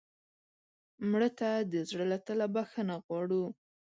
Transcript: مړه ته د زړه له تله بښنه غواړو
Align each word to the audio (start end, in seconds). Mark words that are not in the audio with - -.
مړه 1.09 1.29
ته 1.39 1.49
د 1.71 1.73
زړه 1.89 2.05
له 2.11 2.17
تله 2.27 2.45
بښنه 2.55 2.95
غواړو 3.05 3.43